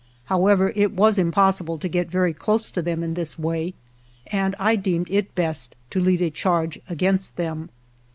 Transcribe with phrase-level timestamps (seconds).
[0.25, 3.75] However, it was impossible to get very close to them in this way,
[4.31, 7.69] and I deemed it best to lead a charge against them.